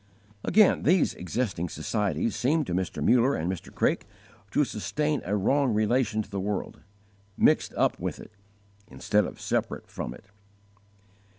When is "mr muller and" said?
2.73-3.51